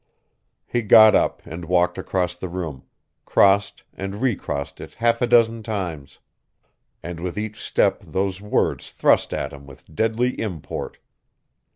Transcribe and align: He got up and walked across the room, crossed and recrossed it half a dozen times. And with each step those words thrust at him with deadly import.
He 0.65 0.81
got 0.81 1.13
up 1.13 1.43
and 1.45 1.63
walked 1.65 1.95
across 1.99 2.35
the 2.35 2.49
room, 2.49 2.81
crossed 3.23 3.83
and 3.93 4.15
recrossed 4.19 4.81
it 4.81 4.95
half 4.95 5.21
a 5.21 5.27
dozen 5.27 5.61
times. 5.61 6.17
And 7.03 7.19
with 7.19 7.37
each 7.37 7.59
step 7.61 8.01
those 8.03 8.41
words 8.41 8.91
thrust 8.91 9.31
at 9.31 9.53
him 9.53 9.67
with 9.67 9.93
deadly 9.93 10.41
import. 10.41 10.97